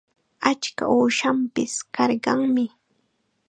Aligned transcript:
Achka 0.49 0.83
uushanpis 0.95 1.73
karqanmi. 1.95 2.65